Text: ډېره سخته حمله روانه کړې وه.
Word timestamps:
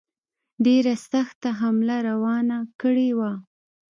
ډېره 0.65 0.93
سخته 1.11 1.49
حمله 1.59 1.97
روانه 2.09 2.57
کړې 2.81 3.09
وه. 3.17 3.31